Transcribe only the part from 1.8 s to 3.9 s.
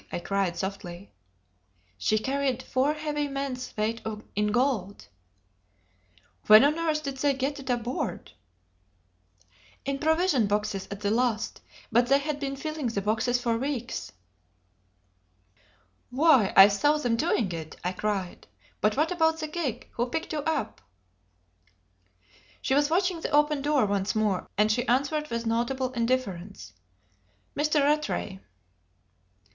"She carried four heavy men's